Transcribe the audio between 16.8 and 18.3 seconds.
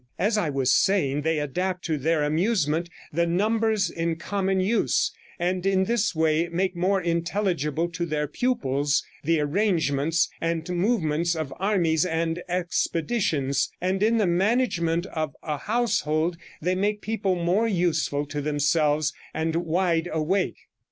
people more useful